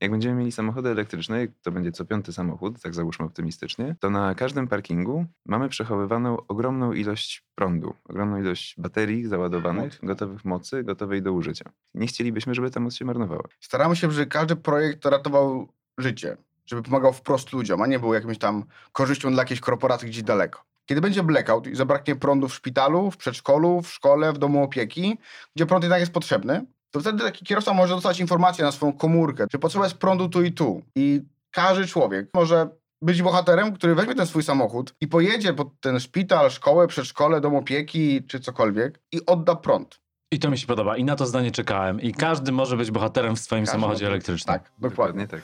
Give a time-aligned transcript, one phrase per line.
[0.00, 4.34] Jak będziemy mieli samochody elektryczne, to będzie co piąty samochód, tak załóżmy optymistycznie, to na
[4.34, 11.32] każdym parkingu mamy przechowywaną ogromną ilość prądu, ogromną ilość baterii załadowanych, gotowych mocy, gotowej do
[11.32, 11.70] użycia.
[11.94, 13.44] Nie chcielibyśmy, żeby ta moc się marnowała.
[13.60, 15.68] Staramy się, żeby każdy projekt ratował
[15.98, 16.36] życie,
[16.66, 20.62] żeby pomagał wprost ludziom, a nie był jakimś tam korzyścią dla jakiejś korporacji gdzieś daleko.
[20.86, 25.18] Kiedy będzie blackout i zabraknie prądu w szpitalu, w przedszkolu, w szkole, w domu opieki,
[25.56, 29.46] gdzie prąd jednak jest potrzebny, to wtedy taki kierowca może dostać informację na swoją komórkę,
[29.52, 30.82] że potrzeba jest prądu tu i tu.
[30.94, 32.68] I każdy człowiek może
[33.02, 37.56] być bohaterem, który weźmie ten swój samochód i pojedzie pod ten szpital, szkołę, przedszkole, dom
[37.56, 40.00] opieki czy cokolwiek i odda prąd.
[40.32, 40.96] I to mi się podoba.
[40.96, 42.00] I na to zdanie czekałem.
[42.00, 44.54] I każdy może być bohaterem w swoim Każdy samochodzie elektrycznym.
[44.58, 45.26] Tak, dokładnie.
[45.26, 45.40] tak.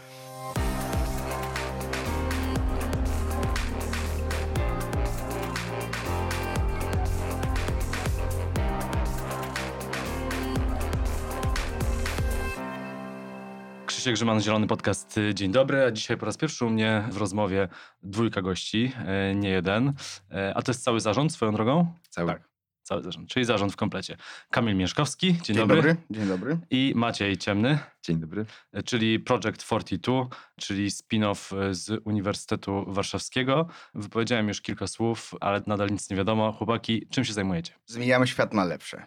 [14.03, 15.21] Krzysiek Grzyman, Zielony Podcast.
[15.35, 15.85] Dzień dobry.
[15.85, 17.69] A dzisiaj po raz pierwszy u mnie w rozmowie
[18.03, 19.93] dwójka gości, e, nie jeden.
[20.31, 21.95] E, A to jest cały zarząd swoją drogą?
[22.11, 22.27] Cały.
[22.33, 22.49] Tak.
[22.83, 24.17] Cały zarząd, czyli zarząd w komplecie.
[24.51, 25.77] Kamil Mieszkowski, dzień, Dzień dobry.
[25.77, 25.97] dobry.
[26.11, 26.59] Dzień dobry.
[26.71, 28.47] I Maciej Ciemny, Dzień dobry.
[28.73, 30.27] e, czyli Project 42,
[30.61, 33.69] czyli spin-off z Uniwersytetu Warszawskiego.
[33.95, 36.53] Wypowiedziałem już kilka słów, ale nadal nic nie wiadomo.
[36.53, 37.75] Chłopaki, czym się zajmujecie?
[37.87, 39.07] Zmieniamy świat na lepsze.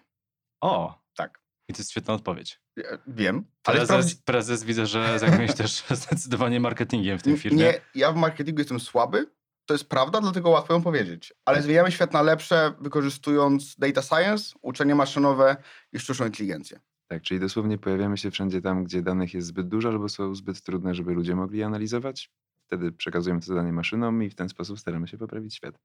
[0.61, 1.01] O!
[1.16, 1.44] Tak.
[1.67, 2.59] I to jest świetna odpowiedź.
[2.75, 4.16] Ja Wiem, ale Prezes, sprawdzi...
[4.25, 7.57] prezes widzę, że zajmuje się też zdecydowanie marketingiem w tym firmie.
[7.57, 9.27] Nie, ja w marketingu jestem słaby.
[9.66, 11.33] To jest prawda, dlatego łatwo ją powiedzieć.
[11.45, 15.57] Ale zmieniamy świat na lepsze, wykorzystując data science, uczenie maszynowe
[15.94, 16.80] i sztuczną inteligencję.
[17.07, 20.61] Tak, czyli dosłownie pojawiamy się wszędzie tam, gdzie danych jest zbyt dużo albo są zbyt
[20.61, 22.31] trudne, żeby ludzie mogli je analizować.
[22.66, 25.75] Wtedy przekazujemy to zadanie maszynom i w ten sposób staramy się poprawić świat.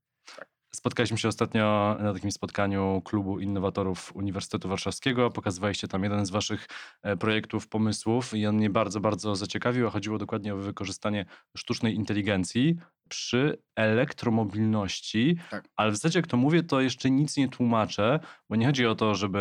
[0.75, 5.31] Spotkaliśmy się ostatnio na takim spotkaniu Klubu Innowatorów Uniwersytetu Warszawskiego.
[5.31, 6.69] Pokazywaliście tam jeden z waszych
[7.03, 9.87] e, projektów, pomysłów i on mnie bardzo, bardzo zaciekawił.
[9.87, 11.27] a Chodziło dokładnie o wykorzystanie
[11.57, 12.77] sztucznej inteligencji
[13.09, 15.37] przy elektromobilności.
[15.51, 15.69] Tak.
[15.77, 18.95] Ale w zasadzie, jak to mówię, to jeszcze nic nie tłumaczę, bo nie chodzi o
[18.95, 19.41] to, żeby,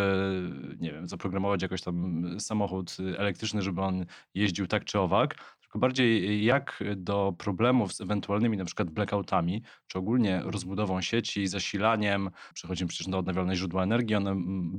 [0.79, 6.45] nie wiem, zaprogramować jakoś tam samochód elektryczny, żeby on jeździł tak czy owak, tylko bardziej
[6.45, 13.07] jak do problemów z ewentualnymi na przykład blackoutami, czy ogólnie rozbudową sieci, zasilaniem, przechodzimy przecież
[13.07, 14.71] do odnawialnych źródła energii, one mm,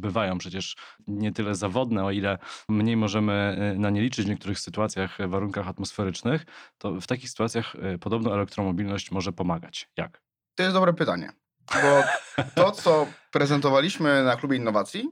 [0.00, 0.76] bywają przecież
[1.06, 2.38] nie tyle zawodne, o ile
[2.68, 6.46] mniej możemy y, na nie liczyć w niektórych sytuacjach, warunkach atmosferycznych,
[6.78, 9.90] to w takich sytuacjach y, podobno elektromobilność może pomagać.
[9.96, 10.22] Jak?
[10.54, 11.32] To jest dobre pytanie,
[11.74, 12.02] bo
[12.54, 15.08] to, co prezentowaliśmy na klubie innowacji,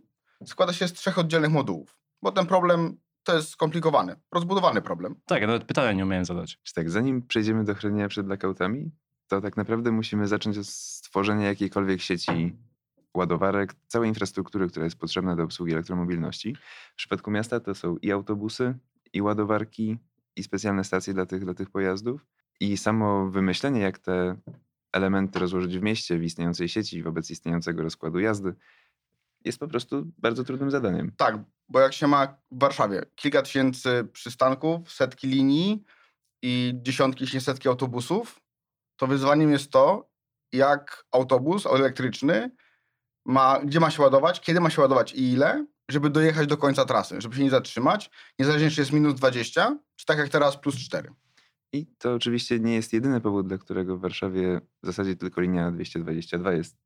[0.47, 5.15] składa się z trzech oddzielnych modułów, bo ten problem to jest skomplikowany, rozbudowany problem.
[5.27, 6.61] Tak, ja nawet pytania nie umiałem zadać.
[6.75, 8.91] Tak, zanim przejdziemy do chronienia przed blackoutami,
[9.29, 12.57] to tak naprawdę musimy zacząć od stworzenia jakiejkolwiek sieci
[13.15, 16.57] ładowarek, całej infrastruktury, która jest potrzebna do obsługi elektromobilności.
[16.93, 18.75] W przypadku miasta to są i autobusy,
[19.13, 19.99] i ładowarki,
[20.37, 22.27] i specjalne stacje dla tych, dla tych pojazdów.
[22.61, 24.37] I samo wymyślenie, jak te
[24.93, 28.55] elementy rozłożyć w mieście, w istniejącej sieci, wobec istniejącego rozkładu jazdy,
[29.45, 31.13] jest po prostu bardzo trudnym zadaniem.
[31.17, 31.39] Tak,
[31.69, 35.85] bo jak się ma w Warszawie kilka tysięcy przystanków, setki linii
[36.43, 38.41] i dziesiątki, jeśli setki autobusów,
[38.97, 40.11] to wyzwaniem jest to,
[40.53, 42.51] jak autobus elektryczny
[43.27, 46.85] ma, gdzie ma się ładować, kiedy ma się ładować i ile, żeby dojechać do końca
[46.85, 50.77] trasy, żeby się nie zatrzymać, niezależnie czy jest minus 20, czy tak jak teraz plus
[50.77, 51.11] 4.
[51.73, 55.71] I to oczywiście nie jest jedyny powód, dla którego w Warszawie w zasadzie tylko linia
[55.71, 56.77] 222 jest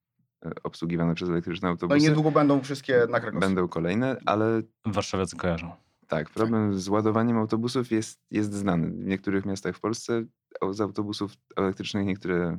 [0.46, 1.98] e, obsługiwana przez elektryczne No autobusy.
[1.98, 3.40] i niedługo będą wszystkie na Krakowsku.
[3.40, 5.72] Będą kolejne, ale Warszawiacy kojarzą.
[6.08, 8.90] tak, problem z ładowaniem autobusów jest, jest znany.
[8.90, 10.22] W niektórych miastach w Polsce
[10.70, 12.58] z autobusów elektrycznych niektóre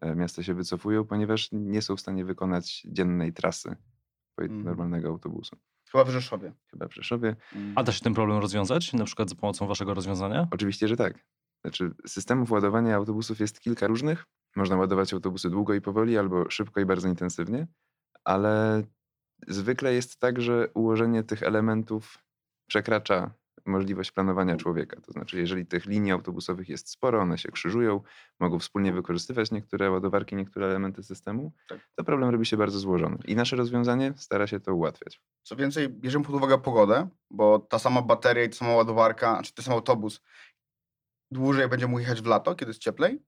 [0.00, 3.76] e, miasta się wycofują, ponieważ nie są w stanie wykonać dziennej trasy
[4.40, 4.64] Mhm.
[4.64, 5.56] normalnego autobusu.
[5.92, 6.52] Chyba w Rzeszowie.
[6.70, 7.36] Chyba w Rzeszowie.
[7.74, 10.48] A da się ten problem rozwiązać, na przykład za pomocą waszego rozwiązania?
[10.50, 11.24] Oczywiście, że tak.
[11.64, 14.24] Znaczy, systemów ładowania autobusów jest kilka różnych.
[14.56, 17.66] Można ładować autobusy długo i powoli, albo szybko i bardzo intensywnie,
[18.24, 18.82] ale
[19.48, 22.18] zwykle jest tak, że ułożenie tych elementów
[22.68, 23.30] przekracza
[23.66, 25.00] możliwość planowania człowieka.
[25.00, 28.00] To znaczy, jeżeli tych linii autobusowych jest sporo, one się krzyżują,
[28.40, 31.78] mogą wspólnie wykorzystywać niektóre ładowarki, niektóre elementy systemu, Tak.
[31.94, 33.18] to problem robi się bardzo złożony.
[33.26, 35.20] I nasze rozwiązanie stara się to ułatwiać.
[35.42, 39.54] Co więcej, bierzemy pod uwagę pogodę, bo ta sama bateria i ta sama ładowarka, czy
[39.54, 40.20] ten sam autobus
[41.34, 43.22] dłużej będzie mógł jechać w lato, kiedy jest cieplej,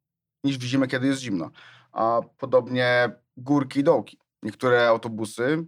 [0.44, 1.50] niż w zimę, kiedy jest zimno.
[1.92, 4.18] A podobnie górki i dołki.
[4.42, 5.66] Niektóre autobusy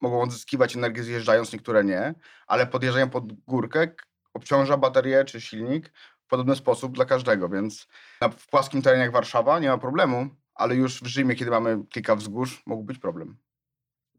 [0.00, 2.14] mogą odzyskiwać energię zjeżdżając, niektóre nie,
[2.46, 3.88] ale podjeżdżają pod górkę,
[4.34, 7.88] obciąża baterię czy silnik w podobny sposób dla każdego, więc
[8.20, 11.84] na, w płaskim terenie jak Warszawa nie ma problemu, ale już w Rzymie, kiedy mamy
[11.88, 13.36] kilka wzgórz, mógł być problem.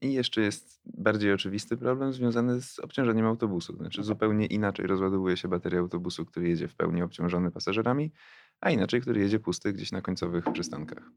[0.01, 3.75] I jeszcze jest bardziej oczywisty problem związany z obciążeniem autobusu.
[3.77, 8.11] Znaczy zupełnie inaczej rozładowuje się bateria autobusu, który jedzie w pełni obciążony pasażerami,
[8.61, 11.11] a inaczej, który jedzie pusty gdzieś na końcowych przystankach.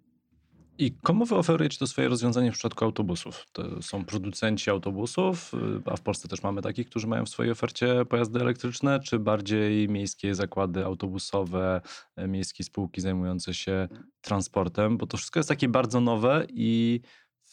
[0.78, 3.46] I komu wy oferujecie to swoje rozwiązanie w przypadku autobusów?
[3.52, 7.52] To są producenci autobusów, y, a w Polsce też mamy takich, którzy mają w swojej
[7.52, 11.80] ofercie pojazdy elektryczne, czy bardziej miejskie zakłady autobusowe,
[12.16, 13.88] e, miejskie spółki zajmujące się
[14.20, 14.96] transportem?
[14.98, 17.00] Bo to wszystko jest takie bardzo nowe i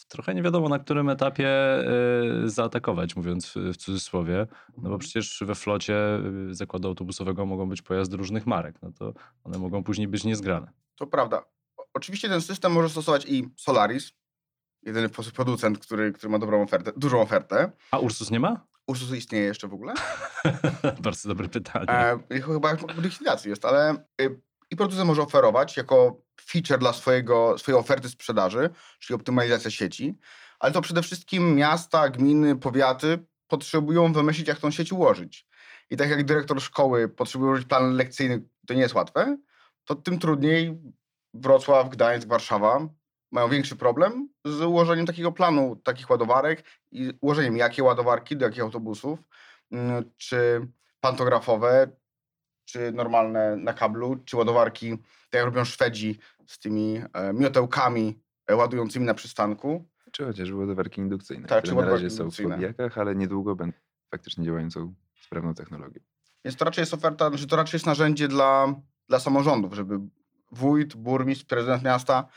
[0.07, 1.49] trochę nie wiadomo na którym etapie
[2.45, 4.47] y, zaatakować, mówiąc w cudzysłowie.
[4.69, 4.99] No bo mhm.
[4.99, 6.19] przecież we flocie
[6.49, 8.75] y, zakładu autobusowego mogą być pojazdy różnych marek.
[8.81, 9.13] No to
[9.43, 10.71] one mogą później być niezgrane.
[10.95, 11.45] To prawda.
[11.93, 14.11] Oczywiście ten system może stosować i Solaris,
[14.83, 17.71] jedyny producent, który, który ma dobrą ofertę, dużą ofertę.
[17.91, 18.65] A Ursus nie ma?
[18.87, 19.93] Ursus istnieje jeszcze w ogóle?
[21.03, 21.89] Bardzo dobre pytanie.
[21.89, 24.41] E, chyba w likwidacji jest, ale y,
[24.71, 28.69] i producent może oferować jako feature dla swojego, swojej oferty sprzedaży,
[28.99, 30.17] czyli optymalizacja sieci,
[30.59, 35.47] ale to przede wszystkim miasta, gminy, powiaty potrzebują wymyślić, jak tą sieć ułożyć.
[35.89, 39.37] I tak jak dyrektor szkoły potrzebuje ułożyć plan lekcyjny, to nie jest łatwe,
[39.85, 40.77] to tym trudniej
[41.33, 42.87] Wrocław, Gdańsk, Warszawa
[43.31, 48.61] mają większy problem z ułożeniem takiego planu, takich ładowarek i ułożeniem jakie ładowarki, do jakich
[48.61, 49.19] autobusów,
[49.71, 50.67] mm, czy
[50.99, 51.91] pantografowe,
[52.71, 54.97] czy normalne na kablu, czy ładowarki,
[55.29, 59.89] tak jak robią Szwedzi z tymi e, miotełkami e, ładującymi na przystanku.
[60.11, 63.77] Czy chociażby ładowarki indukcyjne, tak, które na razie są w podbijakach, ale niedługo będą
[64.11, 66.01] faktycznie działającą sprawną technologią.
[66.45, 68.75] Więc to raczej jest oferta, że to raczej jest narzędzie dla,
[69.07, 69.99] dla samorządów, żeby
[70.51, 72.27] wójt, burmistrz, prezydent miasta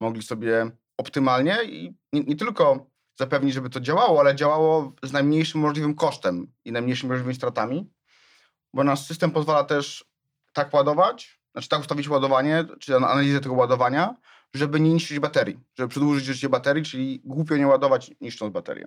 [0.00, 2.86] mogli sobie optymalnie i nie, nie, tylko
[3.18, 7.90] zapewnić, żeby to działało, ale działało z najmniejszym możliwym kosztem i najmniejszymi możliwymi stratami,
[8.74, 10.04] bo nasz system pozwala też
[10.52, 14.16] tak ładować, znaczy tak ustawić ładowanie, czy analizę tego ładowania,
[14.54, 18.84] żeby nie niszczyć baterii, żeby przedłużyć życie baterii, czyli głupio nie ładować niszcząc baterię.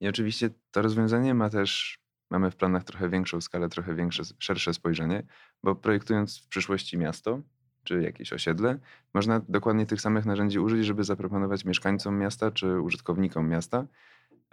[0.00, 1.98] I oczywiście to rozwiązanie ma też,
[2.30, 5.22] mamy w planach trochę większą skalę, trochę większe, szersze spojrzenie,
[5.62, 7.40] bo projektując w przyszłości miasto,
[7.84, 8.78] czy jakieś osiedle,
[9.14, 13.86] można dokładnie tych samych narzędzi użyć, żeby zaproponować mieszkańcom miasta czy użytkownikom miasta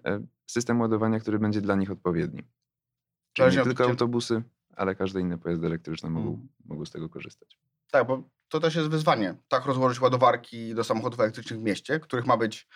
[0.05, 2.43] e, system ładowania, który będzie dla nich odpowiedni.
[3.35, 4.43] Czyli nie tylko autobusy,
[4.75, 6.47] ale każde inne pojazdy elektryczne mogą, hmm.
[6.65, 7.57] mogą z tego korzystać.
[7.91, 9.35] Tak, bo to też jest wyzwanie.
[9.47, 12.67] Tak rozłożyć ładowarki do samochodów elektrycznych w mieście, których ma być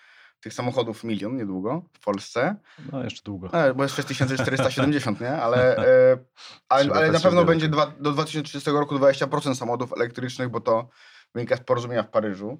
[0.41, 2.55] tych samochodów milion niedługo w Polsce.
[2.91, 3.53] No, jeszcze długo.
[3.53, 5.31] E, bo jest 6470, nie?
[5.31, 6.17] Ale, e,
[6.69, 10.89] ale, ale na pewno będzie dwa, do 2030 roku 20% samochodów elektrycznych, bo to
[11.35, 12.59] wynika z porozumienia w Paryżu.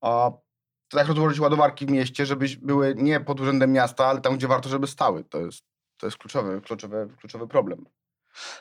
[0.00, 0.30] A
[0.88, 4.68] tak rozłożyć ładowarki w mieście, żeby były nie pod urzędem miasta, ale tam, gdzie warto,
[4.68, 5.24] żeby stały.
[5.24, 5.64] To jest,
[5.98, 7.84] to jest kluczowy, kluczowy, kluczowy problem.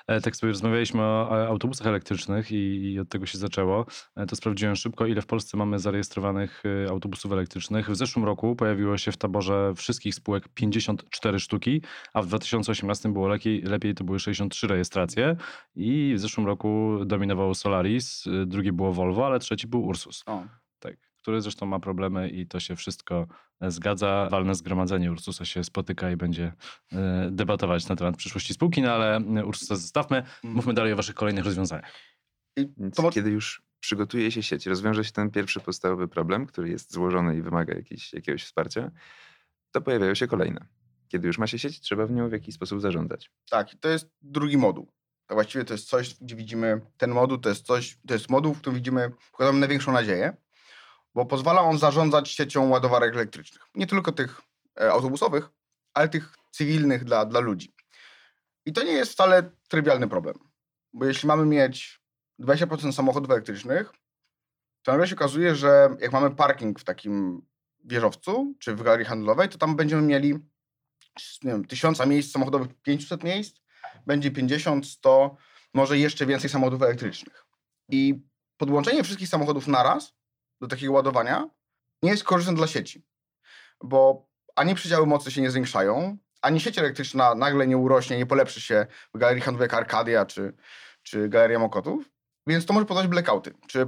[0.08, 3.86] E, tak sobie rozmawialiśmy o autobusach elektrycznych i, i, od tego się zaczęło.
[4.16, 7.90] E, to sprawdziłem szybko, ile w Polsce mamy zarejestrowanych e, autobusów elektrycznych.
[7.90, 11.82] W zeszłym roku pojawiło się w taborze wszystkich spółek 54 sztuki,
[12.14, 15.36] a w 2018 było lepiej, lepiej to były 63 rejestracje
[15.76, 20.24] i w zeszłym roku dominował Solaris, drugi było Volvo, ale trzeci był Ursus.
[20.26, 20.44] O
[21.28, 23.28] który zresztą ma problemy i to się wszystko
[23.62, 24.28] e, zgadza.
[24.32, 26.54] Walne zgromadzenie Ursusa się spotyka i będzie
[26.92, 30.18] e, debatować na temat przyszłości spółki, no ale e, Ursusa zostawmy.
[30.18, 30.56] Mm.
[30.56, 31.92] Mówmy dalej o waszych kolejnych rozwiązaniach.
[32.96, 33.10] To...
[33.10, 37.42] Kiedy już przygotuje się sieć, rozwiąże się ten pierwszy podstawowy problem, który jest złożony i
[37.42, 38.92] wymaga jakiejś, jakiegoś wsparcia,
[39.72, 40.66] to pojawiają się kolejne.
[41.08, 43.32] Kiedy już ma się sieć, trzeba w nią w jakiś sposób zarządzać.
[43.50, 44.92] Tak, to jest drugi moduł.
[45.28, 48.54] To właściwie to jest coś, gdzie widzimy ten moduł, to jest coś, to jest moduł,
[48.54, 50.38] w którym widzimy, wkładamy największą nadzieję,
[51.18, 53.62] bo pozwala on zarządzać siecią ładowarek elektrycznych.
[53.76, 54.42] Nie tylko tych
[54.80, 55.50] e, autobusowych,
[55.94, 57.74] ale tych cywilnych dla, dla ludzi.
[58.66, 60.36] I to nie jest wcale trywialny problem,
[60.94, 62.02] bo jeśli mamy mieć
[62.40, 63.94] 20% samochodów elektrycznych,
[64.84, 67.42] to nagle się okazuje, że jak mamy parking w takim
[67.84, 70.34] wieżowcu czy w galerii handlowej, to tam będziemy mieli
[71.44, 73.58] nie wiem, tysiąca miejsc samochodowych, 500 miejsc,
[74.06, 75.38] będzie 50, 100,
[75.74, 77.46] może jeszcze więcej samochodów elektrycznych.
[77.90, 78.22] I
[78.58, 80.17] podłączenie wszystkich samochodów naraz
[80.62, 81.50] do takiego ładowania
[82.04, 83.06] nie jest korzystne dla sieci,
[83.84, 88.62] bo ani przydziały mocy się nie zwiększają, ani sieć elektryczna nagle nie urośnie, nie polepszy
[88.62, 90.54] się w galerii handlowej jak Arkadia czy,
[91.04, 92.10] czy Galeria Mokotów,
[92.48, 93.88] więc to może powodować blackouty czy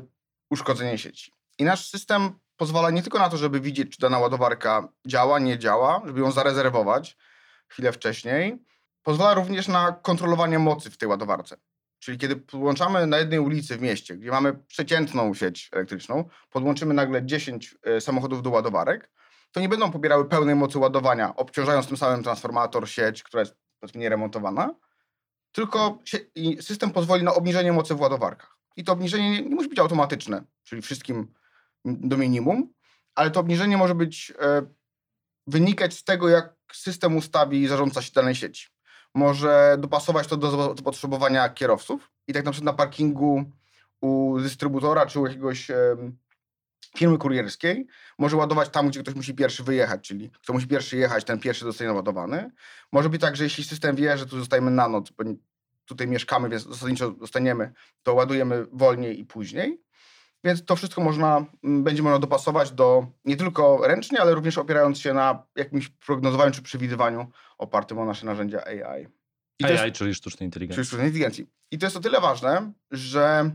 [0.49, 1.33] uszkodzenie sieci.
[1.57, 5.59] I nasz system pozwala nie tylko na to, żeby widzieć, czy dana ładowarka działa, nie
[5.59, 7.17] działa, żeby ją zarezerwować
[7.67, 8.63] chwilę wcześniej,
[9.03, 11.57] pozwala również na kontrolowanie mocy w tej ładowarce.
[11.99, 17.25] Czyli kiedy podłączamy na jednej ulicy w mieście, gdzie mamy przeciętną sieć elektryczną, podłączymy nagle
[17.25, 19.11] 10 e, samochodów do ładowarek,
[19.51, 24.01] to nie będą pobierały pełnej mocy ładowania, obciążając tym samym transformator, sieć, która jest powiedzmy
[25.51, 25.99] tylko
[26.61, 28.57] system pozwoli na obniżenie mocy w ładowarkach.
[28.75, 31.33] I to obniżenie nie, nie musi być automatyczne, czyli wszystkim
[31.85, 32.73] do minimum,
[33.15, 34.61] ale to obniżenie może być e,
[35.47, 38.67] wynikać z tego, jak system ustawi zarządca się danej sieci.
[39.15, 43.43] Może dopasować to do zapotrzebowania kierowców i tak na przykład na parkingu
[44.01, 45.67] u dystrybutora czy u jakiegoś
[46.97, 47.87] firmy kurierskiej
[48.17, 51.65] może ładować tam, gdzie ktoś musi pierwszy wyjechać, czyli kto musi pierwszy jechać, ten pierwszy
[51.65, 52.51] zostaje naładowany.
[52.91, 55.23] Może być tak, że jeśli system wie, że tu zostajemy na noc, bo
[55.85, 57.73] tutaj mieszkamy, więc zasadniczo zostaniemy,
[58.03, 59.81] to ładujemy wolniej i później.
[60.43, 64.99] Więc to wszystko można, m, będzie można dopasować do nie tylko ręcznie, ale również opierając
[64.99, 69.07] się na jakimś prognozowaniu czy przewidywaniu opartym o nasze narzędzia AI.
[69.59, 70.75] I to jest- AI, czyli sztucznej inteligencji.
[70.75, 71.47] czyli sztucznej inteligencji.
[71.71, 73.51] I to jest o tyle ważne, że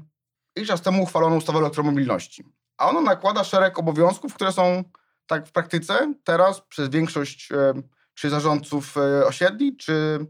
[0.57, 2.45] jakiś czas temu uchwalono ustawę o elektromobilności.
[2.79, 4.85] A ona nakłada szereg obowiązków, które są
[5.27, 7.73] tak w praktyce teraz przez większość e,
[8.15, 10.27] czy zarządców e, osiedli, czy,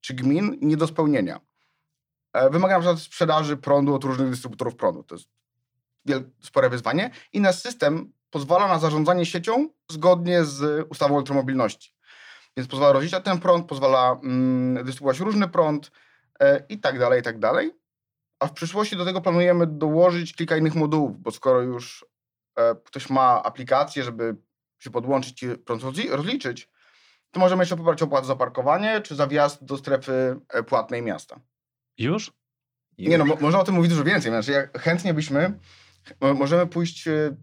[0.00, 1.40] czy gmin nie do spełnienia.
[2.32, 5.02] E, Wymaga na przykład sprzedaży prądu od różnych dystrybutorów prądu.
[5.02, 5.28] To jest
[6.40, 7.10] spore wyzwanie.
[7.32, 11.94] I nasz system pozwala na zarządzanie siecią zgodnie z ustawą elektromobilności.
[12.56, 15.90] Więc pozwala rozliczać ten prąd, pozwala mm, dystrybuować różny prąd
[16.40, 17.70] e, i tak dalej, i tak dalej.
[18.40, 22.06] A w przyszłości do tego planujemy dołożyć kilka innych modułów, bo skoro już
[22.56, 24.36] e, ktoś ma aplikację, żeby
[24.78, 26.68] się podłączyć i prąd rozli- rozliczyć,
[27.30, 31.40] to możemy jeszcze pobrać opłatę za parkowanie czy za wjazd do strefy e, płatnej miasta.
[31.98, 32.32] Już?
[32.98, 34.32] Nie no, mo- można o tym mówić dużo więcej.
[34.32, 35.58] Znaczy, chętnie byśmy,
[36.20, 37.36] możemy pójść e,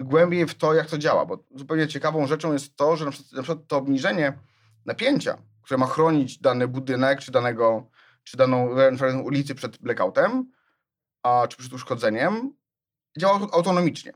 [0.00, 3.32] głębiej w to, jak to działa, bo zupełnie ciekawą rzeczą jest to, że na przykład,
[3.32, 4.38] na przykład to obniżenie
[4.86, 7.90] napięcia, które ma chronić dany budynek, czy, danego,
[8.24, 8.68] czy daną
[9.24, 10.52] ulicy przed blackoutem,
[11.22, 12.54] a, czy przed uszkodzeniem,
[13.18, 14.12] działa aut- autonomicznie.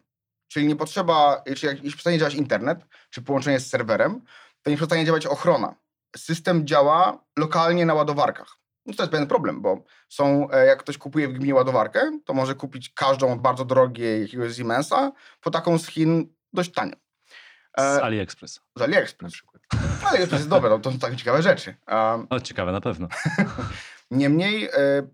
[0.48, 2.78] Czyli nie potrzeba, jeśli, jeśli przestanie działać internet,
[3.10, 4.22] czy połączenie z serwerem,
[4.62, 5.74] to nie przestanie działać ochrona.
[6.16, 8.58] System działa lokalnie na ładowarkach.
[8.86, 12.34] No to jest pewien problem, bo są, e, jak ktoś kupuje w gminie ładowarkę, to
[12.34, 16.96] może kupić każdą od bardzo drogiej jakiegoś Siemensa, po taką z Chin dość tanio.
[17.78, 18.54] Z E, AliExpress.
[18.54, 19.32] z na AliExpress.
[19.32, 19.62] przykład.
[20.04, 21.74] Ale to jest dobre, no, to są takie ciekawe rzeczy.
[21.88, 23.08] Um, O, ciekawe, na pewno.
[24.10, 25.08] Niemniej e,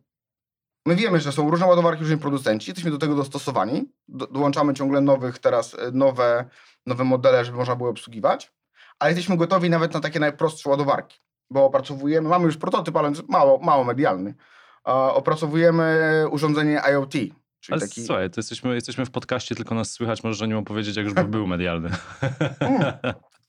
[0.86, 3.92] my wiemy, że są różne ładowarki, różni producenci, jesteśmy do tego dostosowani.
[4.08, 6.44] Do, dołączamy ciągle nowych, teraz nowe,
[6.86, 8.52] nowe modele, żeby można było obsługiwać,
[8.98, 11.20] ale jesteśmy gotowi nawet na takie najprostsze ładowarki,
[11.52, 14.34] bo opracowujemy, mamy już prototyp, ale mało, mało medialny.
[15.14, 17.32] Opracowujemy urządzenie IoT, czyli
[17.70, 18.04] Ale taki...
[18.04, 21.14] słuchaj, to jesteśmy, jesteśmy w podcaście, tylko nas słychać, możesz o nim opowiedzieć, jak już
[21.14, 21.90] by był medialny.
[22.60, 22.82] Mm.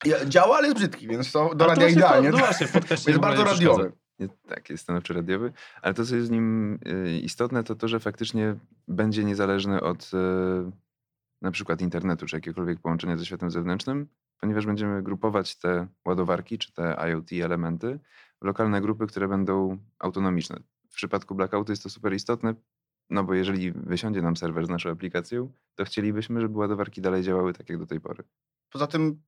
[0.05, 2.31] Ja- Działa, ale jest brzydki, więc to do Ale radia idealnie.
[2.31, 3.91] To, no właśnie, w podcaście jest bardzo radiowy.
[4.19, 7.87] Nie, tak, jest stanowczy radiowy, ale to, co jest w nim y, istotne, to to,
[7.87, 8.55] że faktycznie
[8.87, 10.71] będzie niezależny od y,
[11.43, 14.07] na przykład internetu, czy jakiegokolwiek połączenia ze światem zewnętrznym,
[14.39, 17.99] ponieważ będziemy grupować te ładowarki, czy te IoT elementy
[18.41, 20.59] w lokalne grupy, które będą autonomiczne.
[20.89, 22.53] W przypadku blackoutu jest to super istotne,
[23.09, 27.53] no bo jeżeli wysiądzie nam serwer z naszą aplikacją, to chcielibyśmy, żeby ładowarki dalej działały
[27.53, 28.23] tak jak do tej pory.
[28.69, 29.21] Poza tym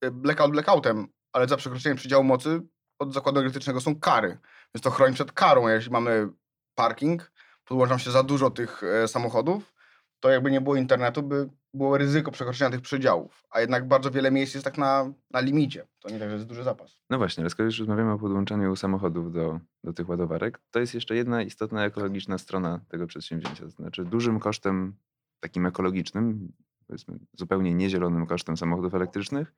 [0.00, 2.62] e, blackout blackoutem, ale za przekroczenie przedziału mocy
[2.98, 4.38] od zakładu elektrycznego są kary.
[4.74, 5.68] Więc to chroni przed karą.
[5.68, 6.28] Jeśli mamy
[6.74, 7.32] parking,
[7.64, 9.72] podłączam się za dużo tych e, samochodów,
[10.20, 13.44] to jakby nie było internetu, by było ryzyko przekroczenia tych przedziałów.
[13.50, 15.86] A jednak bardzo wiele miejsc jest tak na, na limicie.
[16.00, 16.96] To nie tak, że jest duży zapas.
[17.10, 20.94] No właśnie, ale skoro już rozmawiamy o podłączaniu samochodów do, do tych ładowarek, to jest
[20.94, 23.64] jeszcze jedna istotna ekologiczna strona tego przedsięwzięcia.
[23.64, 24.94] To znaczy dużym kosztem
[25.40, 26.52] takim ekologicznym,
[26.86, 29.54] powiedzmy zupełnie niezielonym kosztem samochodów elektrycznych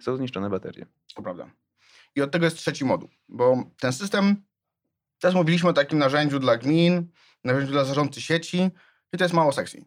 [0.00, 0.86] są zniszczone baterie.
[1.14, 1.50] To prawda.
[2.14, 4.36] I od tego jest trzeci moduł, bo ten system,
[5.18, 7.08] też mówiliśmy o takim narzędziu dla gmin,
[7.44, 8.70] narzędziu dla zarządcy sieci
[9.12, 9.84] i to jest mało sexy.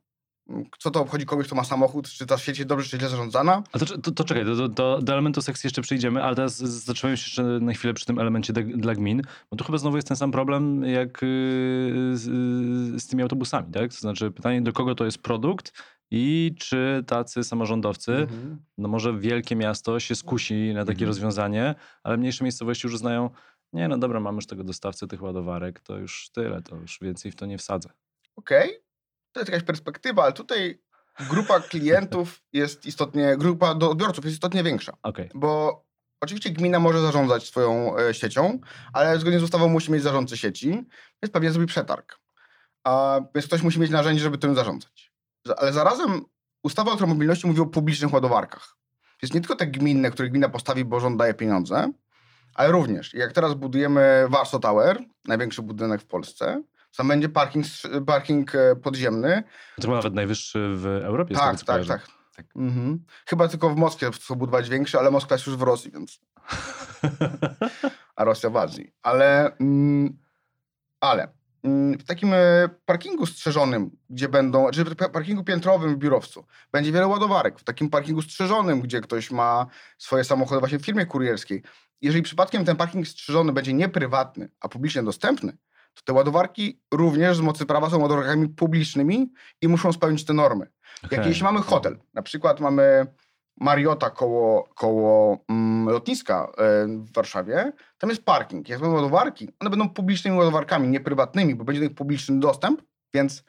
[0.79, 3.63] Co to obchodzi kogoś, kto ma samochód, czy ta sieć jest dobrze, czy źle zarządzana?
[3.73, 7.17] A to, to, to czekaj, do, do, do elementu sekcji jeszcze przejdziemy, ale teraz zatrzymajmy
[7.17, 10.07] się jeszcze na chwilę przy tym elemencie de, dla gmin, bo tu chyba znowu jest
[10.07, 12.23] ten sam problem jak yy, z,
[13.03, 13.91] z tymi autobusami, tak?
[13.93, 15.73] To znaczy pytanie, do kogo to jest produkt
[16.11, 18.57] i czy tacy samorządowcy, Mhm.
[18.77, 21.07] no może wielkie miasto się skusi na takie Mhm.
[21.07, 23.29] rozwiązanie, ale mniejsze miejscowości już uznają,
[23.73, 27.31] nie no dobra, mamy już tego dostawcę tych ładowarek, to już tyle, to już więcej
[27.31, 27.89] w to nie wsadzę.
[28.35, 28.69] Okej,
[29.31, 30.81] to jest jakaś perspektywa, ale tutaj
[31.29, 34.93] grupa klientów jest istotnie, grupa do odbiorców jest istotnie większa.
[35.03, 35.83] Okej, Bo
[36.21, 38.59] oczywiście gmina może zarządzać swoją e, siecią,
[38.93, 40.69] ale zgodnie z ustawą musi mieć zarządcę sieci,
[41.23, 42.19] więc pewnie zrobi przetarg.
[42.83, 45.11] A, więc ktoś musi mieć narzędzie, żeby tym zarządzać.
[45.45, 46.21] Za- Ale zarazem
[46.63, 48.75] ustawa o elektromobilności mówi o publicznych ładowarkach.
[49.23, 51.91] Więc nie tylko te gminne, które gmina postawi, bo rząd daje pieniądze,
[52.55, 56.63] ale również, jak teraz budujemy Warsaw Tower, największy budynek w Polsce,
[56.97, 57.65] tam będzie parking,
[58.05, 59.43] parking e, podziemny.
[59.75, 61.35] to chyba nawet najwyższy w Europie.
[61.35, 61.93] tak, tak, kojarzę.
[61.93, 62.45] tak, Tak.
[62.55, 63.03] Mhm.
[63.25, 66.19] Chyba tylko w Moskwie chcą budować większy, ale Moskwa jest już w Rosji, więc
[68.15, 68.93] a Rosja w Azji.
[69.03, 70.17] Ale, mm,
[70.99, 71.27] ale
[71.63, 77.07] mm, w takim e, parkingu strzeżonym, gdzie będą, czy parkingu piętrowym w biurowcu, będzie wiele
[77.07, 77.59] ładowarek.
[77.59, 79.65] W takim parkingu strzeżonym, gdzie ktoś ma
[79.97, 81.63] swoje samochody właśnie w firmie kurierskiej.
[82.01, 85.57] Jeżeli przypadkiem ten parking strzeżony będzie nieprywatny, a publicznie dostępny,
[85.99, 90.67] to te ładowarki również z mocy prawa są ładowarkami publicznymi i muszą spełnić te normy.
[91.05, 91.17] Okay.
[91.17, 93.07] Jak jeśli mamy hotel, na przykład mamy
[93.59, 98.69] Mariota koło, koło mm, lotniska e, w Warszawie, tam jest parking.
[98.69, 102.81] Jak będą ładowarki, one będą publicznymi ładowarkami, nie prywatnymi, bo będzie do nich publiczny dostęp,
[103.13, 103.43] więc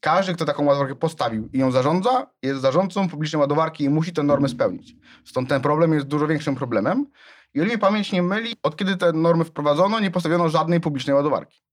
[0.00, 4.22] każdy, kto taką ładowarkę postawił i ją zarządza, jest zarządcą publicznej ładowarki i musi te
[4.22, 4.96] normy spełnić.
[5.24, 7.06] Stąd ten problem jest dużo większym problemem.
[7.54, 11.16] I o ile pamięć nie myli, od kiedy te normy wprowadzono, nie postawiono żadnej publicznej
[11.16, 11.65] ładowarki.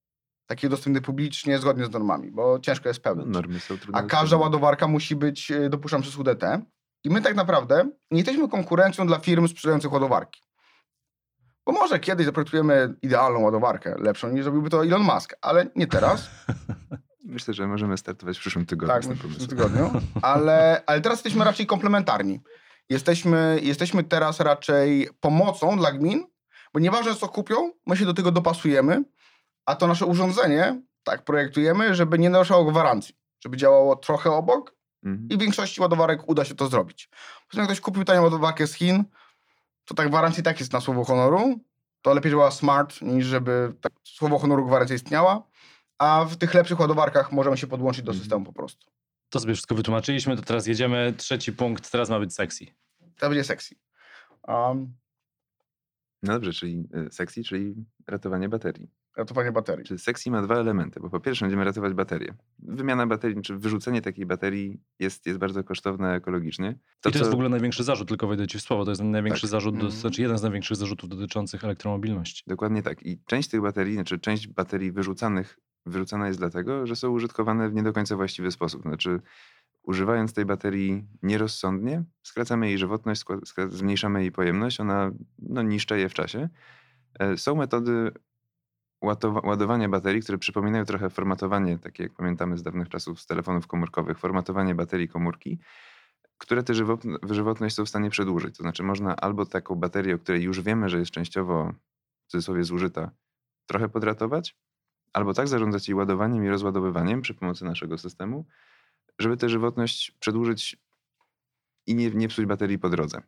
[0.45, 3.25] Takiej dostępnej publicznie, zgodnie z normami, bo ciężko jest spełnić.
[3.25, 4.00] No, normy są trudne.
[4.00, 6.43] A każda ładowarka musi być e, dopuszczana przez UDT.
[7.03, 10.41] I my tak naprawdę nie jesteśmy konkurencją dla firm sprzedających ładowarki.
[11.65, 16.29] Bo może kiedyś zaprojektujemy idealną ładowarkę, lepszą niż zrobiłby to Elon Musk, ale nie teraz.
[17.23, 18.95] Myślę, że możemy startować w przyszłym tygodniu.
[18.95, 19.91] Tak, w przyszłym tygodniu.
[20.21, 22.41] Ale, ale teraz jesteśmy raczej komplementarni.
[22.89, 26.25] Jesteśmy, jesteśmy teraz raczej pomocą dla gmin,
[26.73, 29.03] bo nieważne co kupią, my się do tego dopasujemy,
[29.65, 33.15] a to nasze urządzenie tak projektujemy, żeby nie naruszało gwarancji.
[33.43, 35.27] Żeby działało trochę obok, Mhm.
[35.29, 37.10] I w większości ładowarek uda się to zrobić.
[37.50, 39.03] Poza jak ktoś kupił tanią ładowarkę z Chin,
[39.86, 41.60] to tak gwarancja tak jest na słowo honoru.
[42.01, 45.43] To lepiej, żeby była smart, niż żeby tak słowo honoru gwarancja istniała.
[45.98, 48.24] A w tych lepszych ładowarkach możemy się podłączyć do mhm.
[48.24, 48.91] systemu po prostu.
[49.29, 51.13] To sobie wszystko wytłumaczyliśmy, to teraz jedziemy.
[51.17, 52.65] Trzeci punkt, teraz ma być sexy.
[53.20, 53.75] To będzie sexy.
[54.48, 54.93] Um,
[56.24, 57.75] no dobrze, czyli y, sexy, czyli
[58.08, 58.91] ratowanie baterii.
[59.17, 59.86] Ratowanie baterii.
[59.86, 62.34] Czyli sexy ma dwa elementy, bo po pierwsze będziemy ratować baterię.
[62.60, 66.79] Wymiana baterii, czy wyrzucenie takiej baterii jest, jest bardzo kosztowne ekologicznie.
[67.01, 67.20] To, I to co...
[67.20, 69.50] jest w ogóle największy zarzut, tylko wejdę ci w słowo, to jest największy tak.
[69.50, 69.91] zarzut, mm.
[69.91, 72.43] znaczy jeden z największych zarzutów dotyczących elektromobilności.
[72.48, 73.05] Dokładnie tak.
[73.05, 77.74] I część tych baterii, znaczy część baterii wyrzucanych, wyrzucana jest dlatego, że są użytkowane w
[77.74, 78.82] nie do końca właściwy sposób.
[78.82, 79.20] Znaczy
[79.84, 83.24] używając tej baterii nierozsądnie, skracamy jej żywotność,
[83.70, 86.50] zmniejszamy jej pojemność, ona no, niszczeje w czasie.
[87.20, 88.12] E, są metody
[89.43, 94.19] ładowania baterii, które przypominają trochę formatowanie, takie jak pamiętamy z dawnych czasów z telefonów komórkowych,
[94.19, 95.60] formatowanie baterii komórki,
[96.38, 96.73] które tę
[97.30, 98.58] żywotność są w stanie przedłużyć.
[98.58, 101.73] To znaczy można albo taką baterię, o której już wiemy, że jest częściowo
[102.27, 103.12] w cudzysłowie zużyta,
[103.65, 104.58] trochę podratować,
[105.13, 108.45] albo tak zarządzać jej ładowaniem i rozładowywaniem przy pomocy naszego systemu,
[109.19, 110.77] żeby tę żywotność przedłużyć
[111.88, 113.21] i nie, nie psuć baterii po drodze.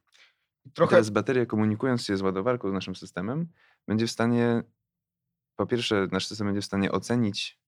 [0.74, 0.90] Trochę...
[0.90, 3.48] Teraz bateria komunikując się z ładowarką, z naszym systemem,
[3.88, 4.64] będzie w stanie,
[5.56, 7.60] po pierwsze nasz system będzie w stanie ocenić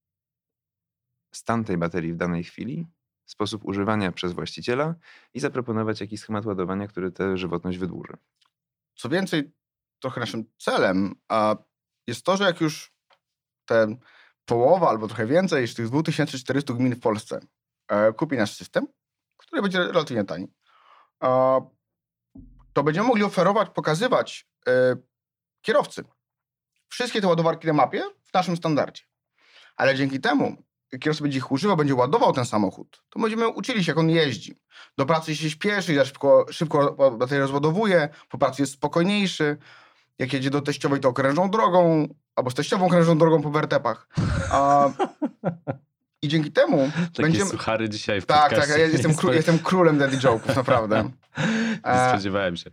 [1.33, 2.87] stan tej baterii w danej chwili,
[3.25, 4.95] sposób używania przez właściciela
[5.33, 8.13] i zaproponować jakiś schemat ładowania, który tę żywotność wydłuży.
[8.95, 9.51] Co więcej,
[9.99, 11.55] trochę naszym celem a
[12.07, 12.93] jest to, że jak już
[13.65, 13.97] ten
[14.45, 17.39] połowa albo trochę więcej z tych 2400 gmin w Polsce
[17.87, 18.87] E, kupi nasz system,
[19.37, 20.47] który będzie relatywnie tani,
[22.73, 24.95] to będziemy mogli oferować, pokazywać e,
[25.61, 26.03] kierowcy
[26.89, 29.03] wszystkie te ładowarki na mapie w naszym standardzie.
[29.75, 33.83] Ale dzięki temu, jak kierowca będzie ich używał, będzie ładował ten samochód, to będziemy uczyli
[33.83, 34.59] się, jak on jeździ.
[34.97, 39.57] Do pracy się śpieszy, jak szybko, szybko baterię rozładowuje, po pracy jest spokojniejszy.
[40.19, 44.07] Jak jedzie do teściowej, to okrężną drogą, albo z teściową okrężną drogą po wertepach.
[44.51, 44.89] A,
[46.21, 47.49] I dzięki temu Takie będziemy...
[47.49, 49.33] suchary dzisiaj w Tak, tak, ja jestem, kró...
[49.33, 51.03] jestem królem daddy joke'ów, naprawdę.
[51.85, 52.71] Nie e, spodziewałem się.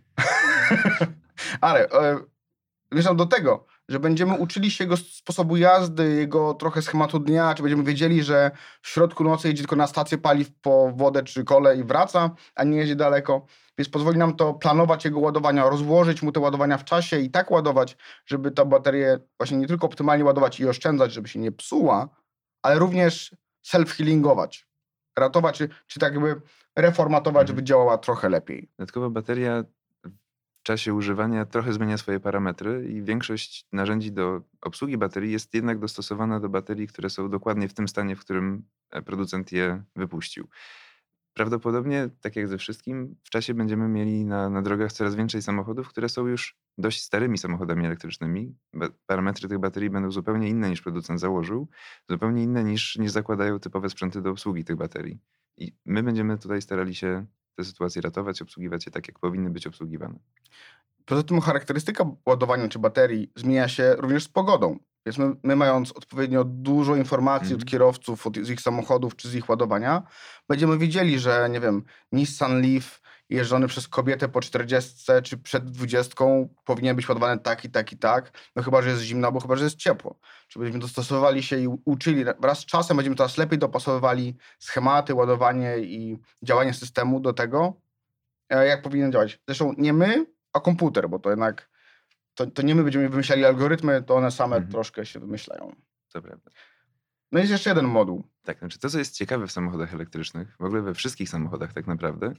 [1.61, 7.53] Ale e, do tego, że będziemy uczyli się jego sposobu jazdy, jego trochę schematu dnia,
[7.55, 11.43] czy będziemy wiedzieli, że w środku nocy jedzie tylko na stację paliw po wodę czy
[11.43, 13.45] kole i wraca, a nie jedzie daleko.
[13.77, 17.51] Więc pozwoli nam to planować jego ładowania, rozłożyć mu te ładowania w czasie i tak
[17.51, 22.09] ładować, żeby ta baterię właśnie nie tylko optymalnie ładować i oszczędzać, żeby się nie psuła,
[22.61, 23.35] ale również
[23.67, 24.67] self-healingować,
[25.17, 26.41] ratować, czy, czy tak jakby
[26.75, 27.47] reformatować, mhm.
[27.47, 28.69] żeby działała trochę lepiej.
[28.79, 29.63] Dodatkowo bateria
[30.65, 36.39] czasie używania trochę zmienia swoje parametry i większość narzędzi do obsługi baterii jest jednak dostosowana
[36.39, 40.47] do baterii, które są dokładnie w tym stanie, w którym e, producent je wypuścił.
[41.33, 45.89] Prawdopodobnie, tak jak ze wszystkim, w czasie będziemy mieli na, na drogach coraz więcej samochodów,
[45.89, 48.55] które są już dość starymi samochodami elektrycznymi.
[49.05, 51.67] Parametry tych baterii będą zupełnie inne niż producent założył,
[52.09, 55.19] zupełnie inne niż, niż zakładają typowe sprzęty do obsługi tych baterii.
[55.57, 59.67] I my będziemy tutaj starali się te sytuacje ratować, obsługiwać je tak, jak powinny być
[59.67, 60.19] obsługiwane.
[61.05, 64.79] Poza tym charakterystyka ładowania czy baterii zmienia się również z pogodą.
[65.05, 67.55] Więc my, my mając odpowiednio dużo informacji mm.
[67.55, 67.71] od mhm.
[67.71, 70.03] kierowców, od, z ich samochodów czy z ich ładowania,
[70.49, 76.25] będziemy wiedzieli, że nie wiem, Nissan Leaf jeżdżony przez kobietę po 40 czy przed 20
[76.65, 79.55] powinien być ładowany tak i tak i tak, no chyba, że jest zimno, bo chyba,
[79.55, 80.19] że jest ciepło.
[80.47, 85.77] Czy będziemy dostosowali się i uczyli, wraz z czasem będziemy coraz lepiej dopasowywali schematy, ładowanie
[85.77, 87.81] i działanie systemu do tego,
[88.49, 89.39] e, jak powinien działać.
[89.47, 91.69] Zresztą nie my, a komputer, bo to jednak
[92.33, 94.71] to, to nie my będziemy wymyślali algorytmy, to one same Mhm.
[94.71, 95.75] troszkę się wymyślają.
[96.13, 96.51] To prawda.
[97.31, 98.23] No i jest jeszcze jeden moduł.
[98.43, 101.87] Tak, znaczy to, co jest ciekawe w samochodach elektrycznych, w ogóle we wszystkich samochodach tak
[101.87, 102.33] naprawdę,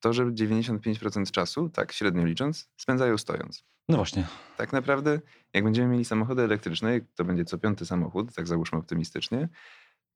[0.00, 3.64] to, że 95% czasu, tak średnio licząc, spędzają stojąc.
[3.88, 4.26] No właśnie.
[4.56, 5.20] Tak naprawdę,
[5.54, 9.48] jak będziemy mieli samochody elektryczne, to będzie co piąty samochód, tak załóżmy optymistycznie,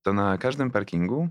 [0.03, 1.29] to na każdym parkingu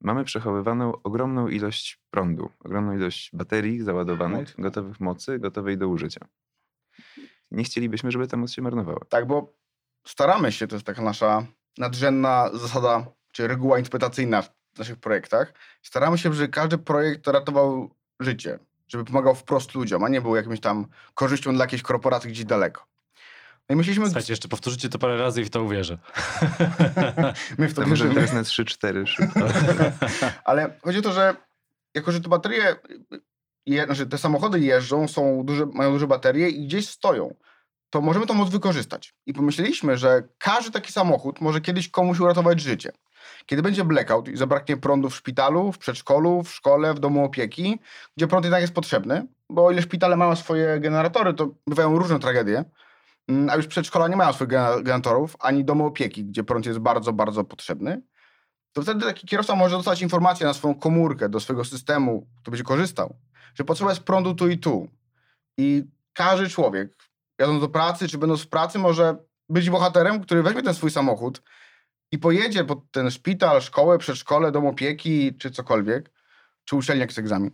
[0.00, 6.28] mamy przechowywaną ogromną ilość prądu, ogromną ilość baterii załadowanych, gotowych mocy, gotowej do użycia.
[7.50, 9.00] Nie chcielibyśmy, żeby ta moc się marnowała.
[9.08, 9.52] Tak, bo
[10.06, 11.46] staramy się, to jest taka nasza
[11.78, 14.42] nadrzędna zasada, czy reguła interpretacyjna
[14.78, 15.52] naszych projektach.
[15.82, 18.58] Staramy się, żeby każdy projekt ratował życie,
[18.88, 22.86] żeby pomagał wprost ludziom, a nie był jakimś tam korzyścią dla jakiejś korporacji gdzieś daleko.
[23.68, 25.98] No i myśleliśmy, Słuchajcie, jeszcze powtórzycie to parę razy i w to uwierzę.
[27.58, 28.14] my w to To może wierzymy.
[28.14, 29.40] teraz na 3-4 szybko.
[30.44, 31.36] Ale chodzi o to, że
[31.94, 32.76] jako, że te baterie,
[33.66, 37.34] je, znaczy te samochody jeżdżą, są duże, mają duże baterie i gdzieś stoją,
[37.94, 39.14] to możemy tą moc wykorzystać.
[39.26, 42.92] I pomyśleliśmy, że każdy taki samochód może kiedyś komuś uratować życie.
[43.46, 47.80] Kiedy będzie blackout i zabraknie prądu w szpitalu, w przedszkolu, w szkole, w domu opieki,
[48.16, 52.18] gdzie prąd jednak jest potrzebny, bo o ile szpitale mają swoje generatory, to bywają różne
[52.18, 52.64] tragedie,
[53.28, 54.50] mm, a już przedszkola nie mają swoich
[54.82, 58.02] generatorów, ani domu opieki, gdzie prąd jest bardzo, bardzo potrzebny,
[58.72, 62.64] to wtedy taki kierowca może dostać informację na swoją komórkę, do swojego systemu, który będzie
[62.64, 63.16] korzystał,
[63.54, 64.88] że potrzeba jest prądu tu i tu.
[65.58, 66.96] I każdy człowiek,
[67.38, 69.16] jadąc do pracy, czy będąc w pracy, może
[69.48, 71.42] być bohaterem, który weźmie ten swój samochód
[72.12, 76.10] i pojedzie pod ten szpital, szkołę, przedszkole, dom opieki, czy cokolwiek,
[76.64, 77.50] czy uczelnię jak z egzamin.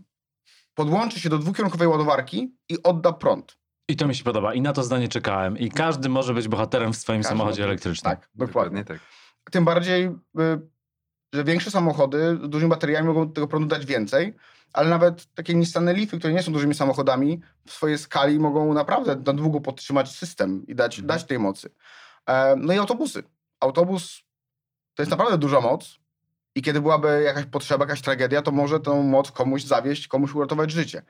[0.75, 3.57] Podłączy się do dwukierunkowej ładowarki i odda prąd.
[3.89, 4.55] I to mi się podoba.
[4.55, 5.59] I na to zdanie czekałem.
[5.59, 8.11] I każdy może być bohaterem w swoim Każdy samochodzie elektrycznym.
[8.17, 8.85] Tak, dokładnie.
[8.85, 8.99] tak.
[9.51, 10.11] Tym bardziej, y,
[11.33, 14.35] że większe samochody z dużymi bateriami mogą tego prądu dać więcej,
[14.73, 19.17] ale nawet takie Nissany Leafy, które nie są dużymi samochodami, w swojej skali mogą naprawdę
[19.17, 21.07] na długo podtrzymać system i dać, Mhm.
[21.07, 21.71] dać tej mocy.
[22.27, 23.23] E, No i autobusy.
[23.61, 24.23] Autobus
[24.95, 25.99] to jest naprawdę duża moc
[26.55, 30.71] i kiedy byłaby jakaś potrzeba, jakaś tragedia, to może tę moc komuś zawieść, komuś uratować
[30.71, 31.03] życie.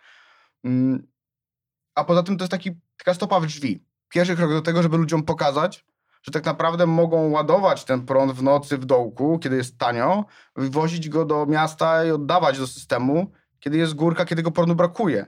[0.65, 1.07] Mm,
[1.95, 3.85] A poza tym to jest taki, taka stopa w drzwi.
[4.09, 5.85] Pierwszy krok do tego, żeby ludziom pokazać,
[6.23, 10.25] że tak naprawdę mogą ładować ten prąd w nocy w dołku, kiedy jest tanio,
[10.57, 15.27] wywozić go do miasta i oddawać do systemu, kiedy jest górka, kiedy go prądu brakuje.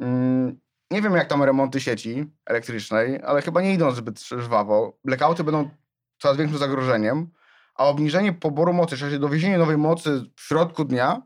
[0.00, 4.98] Mm, Nie wiem, jak tam remonty sieci elektrycznej, ale chyba nie idą zbyt żwawo.
[5.04, 5.70] Blackouty będą
[6.18, 7.30] coraz większym zagrożeniem,
[7.74, 11.22] a obniżenie poboru mocy, czyli dowiezienie nowej mocy w środku dnia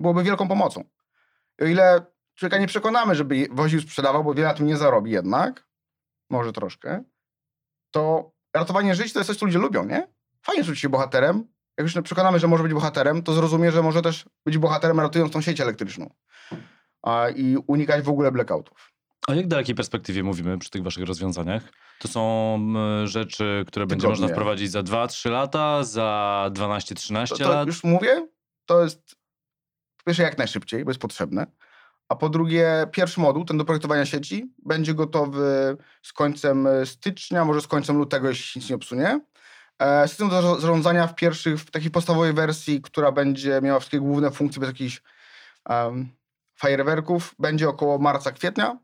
[0.00, 0.84] byłoby wielką pomocą.
[1.60, 5.10] I o ile człowieka nie przekonamy, żeby woził, sprzedawał, bo wiele na tym nie zarobi
[5.10, 5.66] jednak,
[6.30, 7.04] może troszkę,
[7.94, 10.08] to ratowanie żyć to jest coś, co ludzie lubią, nie?
[10.42, 11.44] Fajnie czuć się bohaterem.
[11.78, 15.32] Jak już przekonamy, że może być bohaterem, to zrozumie, że może też być bohaterem ratując
[15.32, 16.14] tą sieć elektryczną.
[17.02, 18.90] A, I unikać w ogóle blackoutów.
[19.28, 21.62] O jak dalekiej perspektywie mówimy przy tych waszych rozwiązaniach?
[21.98, 22.58] To są
[23.04, 24.22] rzeczy, które będzie Tygodnie.
[24.22, 27.66] można wprowadzić za 2-3 lata, za 12-13 To, to lat?
[27.66, 28.28] już mówię,
[28.66, 29.16] to jest
[29.96, 31.46] po pierwsze jak najszybciej, bo jest potrzebne.
[32.14, 37.44] A po drugie, pierwszy moduł, ten do projektowania sieci, będzie gotowy z końcem e, stycznia,
[37.44, 39.20] może z końcem lutego, jeśli się nic nie obsunie.
[39.78, 44.30] E, System do zarządzania w pierwszych, w takiej podstawowej wersji, która będzie miała wszystkie główne
[44.30, 45.02] funkcje bez jakichś
[45.68, 46.08] um,
[46.56, 48.78] fajerwerków, będzie około marca, kwietnia.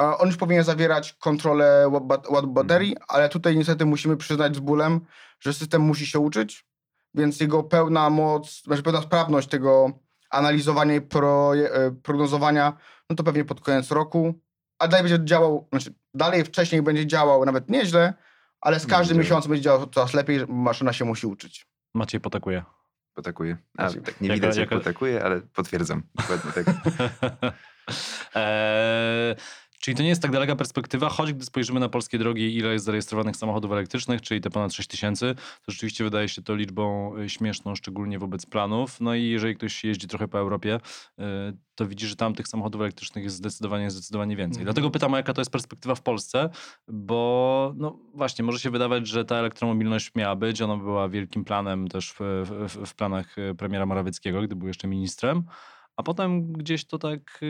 [0.00, 4.56] E, On już powinien zawierać kontrolę ła- bat- ładu baterii, ale tutaj niestety musimy przyznać
[4.56, 5.00] z bólem,
[5.40, 6.66] że system musi się uczyć,
[7.14, 9.92] więc jego pełna moc, znaczy pełna sprawność tego
[10.30, 12.72] analizowania i proje, e, prognozowania,
[13.10, 14.34] no to pewnie pod koniec roku.
[14.78, 18.14] A dalej będzie działał, znaczy dalej wcześniej będzie działał nawet nieźle,
[18.60, 21.66] ale z każdym miesiącem będzie działał coraz lepiej, maszyna się musi uczyć.
[21.94, 22.64] Maciej potakuje.
[23.14, 23.56] Potakuje.
[23.78, 26.02] A, tak nie jaka- widać jak jaka- potakuje, ale potwierdzam.
[26.14, 26.66] Dokładnie tak.
[28.34, 29.36] eee,
[29.78, 32.84] czyli to nie jest tak daleka perspektywa, choć gdy spojrzymy na polskie drogi, ile jest
[32.84, 37.28] zarejestrowanych samochodów elektrycznych, czyli te ponad 6 tysięcy, to rzeczywiście wydaje się to liczbą y,
[37.28, 39.00] śmieszną, szczególnie wobec planów.
[39.00, 40.80] No i jeżeli ktoś jeździ trochę po Europie,
[41.18, 41.22] y,
[41.74, 44.60] to widzi, że tam tych samochodów elektrycznych jest zdecydowanie, zdecydowanie więcej.
[44.60, 44.64] Mhm.
[44.64, 46.50] Dlatego pytam, jaka to jest perspektywa w Polsce,
[46.88, 51.88] bo no właśnie, może się wydawać, że ta elektromobilność miała być, ona była wielkim planem
[51.88, 52.18] też w,
[52.68, 55.44] w, w planach y, premiera Morawieckiego, gdy był jeszcze ministrem,
[55.96, 57.40] a potem gdzieś to tak...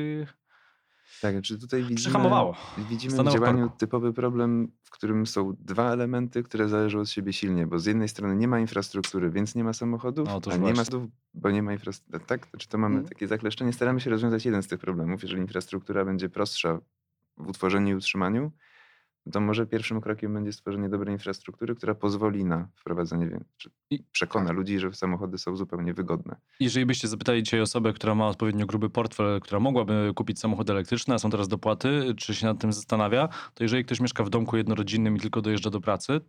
[1.23, 2.55] Tak, czy tutaj widzimy, Przyhamowało.
[2.89, 7.11] widzimy w Stanęło w działaniu typowy problem, w którym są dwa elementy, które zależą od
[7.11, 10.57] siebie silnie, bo z jednej strony nie ma infrastruktury, więc nie ma samochodów, No, a
[10.57, 12.25] nie ma samochodów, bo nie ma infrastruktury.
[12.27, 13.09] Tak, czy to mamy Mhm.
[13.09, 13.73] takie zakleszczenie?
[13.73, 15.23] Staramy się rozwiązać jeden z tych problemów.
[15.23, 16.79] Jeżeli infrastruktura będzie prostsza
[17.37, 18.53] w utworzeniu i utrzymaniu,
[19.33, 23.41] to może pierwszym krokiem będzie stworzenie dobrej infrastruktury, która pozwoli na wprowadzenie,
[23.91, 26.37] I- przekona ludzi, że samochody są zupełnie wygodne.
[26.61, 31.15] Jeżeli byście zapytali dzisiaj osobę, która ma odpowiednio gruby portfel, która mogłaby kupić samochód elektryczny,
[31.15, 34.57] a są teraz dopłaty, czy się nad tym zastanawia, to jeżeli ktoś mieszka w domku
[34.57, 36.21] jednorodzinnym i tylko dojeżdża do pracy,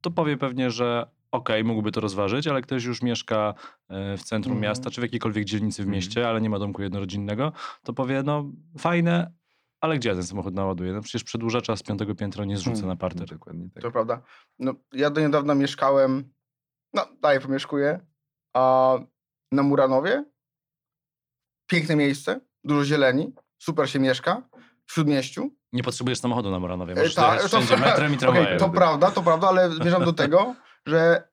[0.00, 3.54] to powie pewnie, że okej, mógłby to rozważyć, ale ktoś już mieszka
[3.88, 4.62] e, w centrum Mhm.
[4.70, 5.94] miasta, czy w jakiejkolwiek dzielnicy w Mhm.
[5.94, 9.32] mieście, ale nie ma domku jednorodzinnego, to powie, no fajne,
[9.80, 10.92] ale gdzie ja ten samochód naładuję?
[10.92, 12.88] No przecież przedłużacza z piątego piętra nie zrzucę Mhm.
[12.88, 13.28] na parter.
[13.28, 13.82] Dokładnie tak.
[13.82, 14.22] To prawda.
[14.58, 16.32] No, ja do niedawna mieszkałem,
[16.94, 18.00] no dalej pomieszkuję,
[18.56, 18.94] a
[19.52, 20.24] na Muranowie.
[21.70, 24.48] Piękne miejsce, dużo zieleni, super się mieszka,
[24.86, 25.50] w Śródmieściu.
[25.72, 27.36] Nie potrzebujesz samochodu na Moranowie, E, możesz ta-
[27.76, 28.58] metrem i tramwajem.
[28.58, 30.54] to prawda, to prawda, ale zmierzam do tego,
[30.86, 31.28] że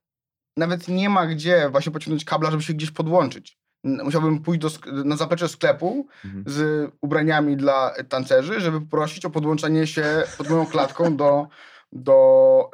[0.57, 3.59] nawet nie ma gdzie właśnie pociągnąć kabla, żeby się gdzieś podłączyć.
[3.85, 4.69] Musiałbym pójść do,
[5.03, 6.43] na zaplecze sklepu Mhm.
[6.47, 11.47] z ubraniami dla tancerzy, żeby prosić o podłączenie się pod moją klatką do,
[11.91, 12.69] do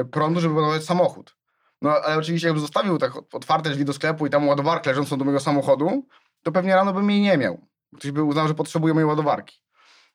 [0.00, 1.36] e, prądu, żeby ładować samochód.
[1.82, 5.18] No ale oczywiście jakbym zostawił tak ot- otwarte drzwi do sklepu i tam ładowarkę leżącą
[5.18, 6.06] do mojego samochodu,
[6.42, 7.66] to pewnie rano bym jej nie miał.
[7.96, 9.60] Ktoś by uznał, że potrzebuje mojej ładowarki.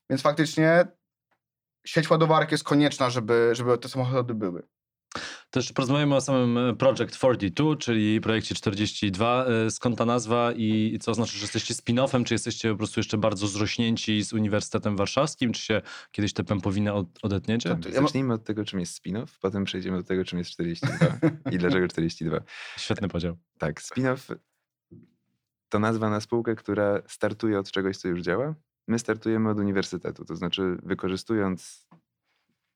[0.10, 0.86] Więc faktycznie
[1.86, 4.64] sieć ładowarek jest konieczna, żeby, żeby te samochody były.
[5.50, 9.46] Też porozmawiamy o samym e, Project 42, czyli projekcie 42.
[9.46, 13.18] E, Skąd ta nazwa i co oznacza, że jesteście spin-offem, czy jesteście po prostu jeszcze
[13.18, 17.70] bardzo zrośnięci z Uniwersytetem Warszawskim, czy się kiedyś tę pępowinę od, odetniecie?
[17.70, 20.40] To- to- ja ma- Zacznijmy od tego, czym jest spin-off, potem przejdziemy do tego, czym
[20.40, 21.18] jest 42
[21.52, 22.40] i dlaczego 42.
[22.78, 23.38] Świetny podział.
[23.58, 24.36] Tak, spin-off
[25.70, 28.56] to nazwa na spółkę, która startuje od czegoś, co już działa.
[28.88, 31.88] My startujemy od uniwersytetu, to znaczy wykorzystując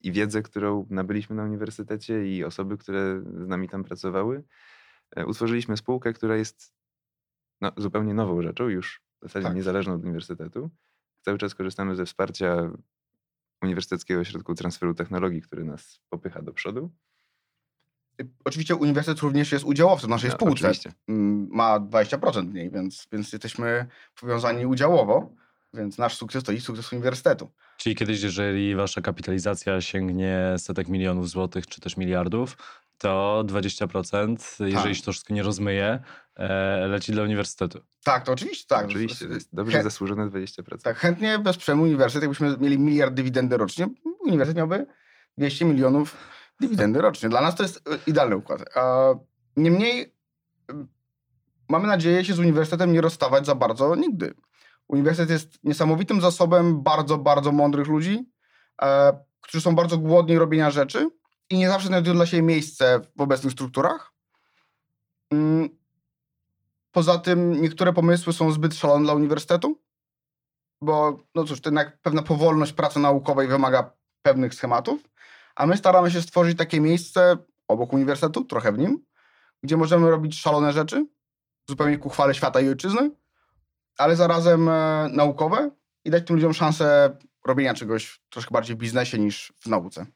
[0.06, 4.42] i wiedzę, którą nabyliśmy na uniwersytecie i osoby, które z nami tam pracowały,
[5.16, 6.74] e, utworzyliśmy spółkę, która jest
[7.60, 9.56] no, zupełnie nową rzeczą, już w zasadzie Tak.
[9.56, 10.70] niezależną od uniwersytetu.
[11.22, 12.70] Cały czas korzystamy ze wsparcia
[13.62, 16.90] Uniwersyteckiego Ośrodku Transferu Technologii, który nas popycha do przodu.
[18.44, 20.52] Oczywiście uniwersytet również jest udziałowcem naszej No, spółce.
[20.52, 20.92] Oczywiście.
[21.08, 23.86] Mm, Ma 20% mniej, więc, więc jesteśmy
[24.20, 25.34] powiązani udziałowo.
[25.76, 27.50] Więc nasz sukces to i sukces uniwersytetu.
[27.76, 32.56] Czyli kiedyś, jeżeli wasza kapitalizacja sięgnie setek milionów złotych, czy też miliardów,
[32.98, 36.02] to 20%, jeżeli się to wszystko nie rozmyje,
[36.36, 37.80] e, leci dla uniwersytetu.
[38.04, 38.86] Tak, to oczywiście tak.
[38.86, 40.82] Oczywiście, to jest dobrze Chę- zasłużone 20%.
[40.82, 42.22] Tak, chętnie wesprzemy uniwersytet.
[42.22, 43.88] Jakbyśmy mieli miliard dywidendy rocznie,
[44.20, 44.86] uniwersytet miałby
[45.38, 46.16] 200 milionów
[46.60, 47.28] dywidendy rocznie.
[47.28, 48.76] Dla nas to jest y, idealny układ.
[48.76, 49.14] A
[49.56, 50.14] Niemniej
[51.68, 54.34] mamy nadzieję się z uniwersytetem nie rozstawać za bardzo nigdy.
[54.88, 58.30] Uniwersytet jest niesamowitym zasobem bardzo, bardzo mądrych ludzi,
[58.82, 61.10] e, którzy są bardzo głodni robienia rzeczy
[61.50, 64.12] i nie zawsze znajdują dla siebie miejsce w obecnych strukturach.
[65.30, 65.68] Mm.
[66.92, 69.82] Poza tym niektóre pomysły są zbyt szalone dla uniwersytetu,
[70.80, 73.90] bo no cóż, to jednak pewna powolność pracy naukowej wymaga
[74.22, 75.08] pewnych schematów,
[75.56, 77.36] a my staramy się stworzyć takie miejsce
[77.68, 79.04] obok uniwersytetu, trochę w nim,
[79.62, 81.06] gdzie możemy robić szalone rzeczy,
[81.68, 83.10] zupełnie ku chwale świata i ojczyzny,
[83.98, 85.70] ale zarazem e, naukowe
[86.04, 90.06] i dać tym ludziom szansę robienia czegoś troszkę bardziej w biznesie niż w nauce.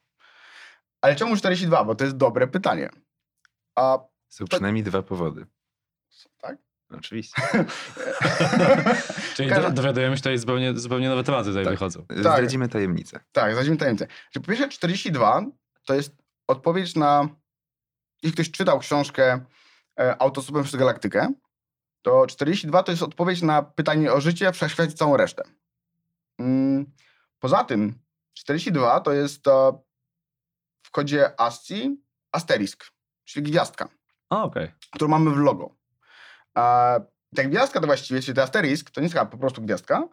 [1.00, 1.84] Ale czemu 42?
[1.84, 2.90] Bo to jest dobre pytanie.
[3.76, 5.46] A Są przynajmniej dwa powody.
[6.38, 6.56] tak?
[6.90, 7.42] Oczywiście.
[9.36, 11.72] Czyli Każda- do, dowiadujemy się tutaj zupełnie, zupełnie nowe tematy tutaj Tak.
[11.72, 12.06] wychodzą.
[12.10, 13.20] Zdradzimy tajemnicę.
[13.32, 14.06] Tak, zadzimy tajemnicę.
[14.30, 15.42] Że po pierwsze 42
[15.86, 16.16] to jest
[16.48, 17.28] odpowiedź na...
[18.22, 19.44] Jeśli ktoś czytał książkę
[20.00, 21.32] e, Autostopem przez Galaktykę,
[22.02, 25.42] to 42 to jest odpowiedź na pytanie o życie, wszechświat i całą resztę.
[26.38, 26.86] Mm,
[27.38, 27.94] Poza tym
[28.34, 29.44] 42 to jest
[30.82, 32.84] w kodzie ASCII asterisk,
[33.24, 33.88] czyli gwiazdka,
[34.30, 34.72] A, okej.
[34.92, 35.74] którą mamy w logo.
[36.54, 36.94] A
[37.36, 40.08] ta gwiazdka to właściwie, czyli ten asterisk, to nie jest taka po prostu gwiazdka,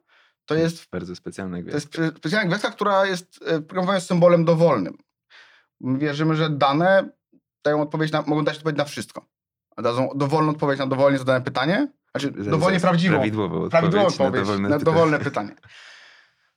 [0.45, 4.97] to jest Bardzo specjalne to jest specjalna gwiazdka, która jest e, jest symbolem dowolnym.
[5.81, 7.09] My Wierzymy, że dane
[7.63, 9.25] dają odpowiedź na, mogą dać odpowiedź na wszystko.
[9.77, 11.87] Dadzą dowolną odpowiedź na dowolnie zadane pytanie.
[12.11, 13.15] Znaczy, dowolnie prawdziwą.
[13.15, 14.95] Prawidłową prawidłową odpowiedź na odpowiedź dowolne na pytanie.
[14.95, 15.55] dowolne pytanie.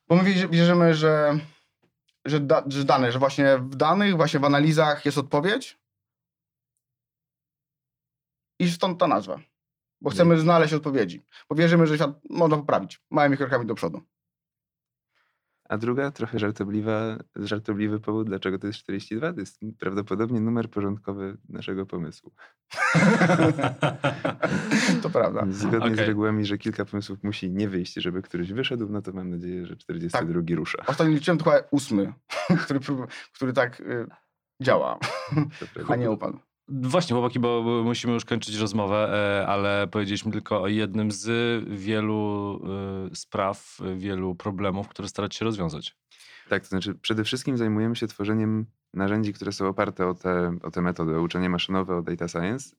[0.07, 1.37] Bo my wierzy- wierzymy, że,
[2.25, 5.79] że, da, że dane, że właśnie w danych, właśnie w analizach jest odpowiedź.
[8.59, 9.39] I stąd ta nazwa.
[10.01, 11.25] Bo chcemy znaleźć odpowiedzi.
[11.49, 14.01] Bo wierzymy, że świat można poprawić małymi krokami do przodu.
[15.71, 21.37] A druga, trochę żartobliwa, żartobliwy powód, dlaczego to jest 42, to jest prawdopodobnie numer porządkowy
[21.49, 22.31] naszego pomysłu.
[25.01, 25.45] To prawda.
[25.49, 26.05] Zgodnie z Okej.
[26.05, 29.75] regułami, że kilka pomysłów musi nie wyjść, żeby któryś wyszedł, no to mam nadzieję, że
[29.75, 30.83] 42 rusza.
[30.87, 32.13] Ostatnio liczyłem chyba ósmy,
[32.63, 32.79] który,
[33.33, 34.07] który tak y,
[34.61, 34.99] działa,
[35.87, 36.39] a nie upadł.
[36.67, 41.29] Właśnie, chłopaki, bo musimy już kończyć rozmowę, e, ale powiedzieliśmy tylko o jednym z
[41.69, 42.61] wielu
[43.11, 45.97] e, spraw, wielu problemów, które staracie się rozwiązać.
[46.49, 50.71] Tak, to znaczy przede wszystkim zajmujemy się tworzeniem narzędzi, które są oparte o te, o
[50.71, 52.75] te metody, o uczenie maszynowe, o data science.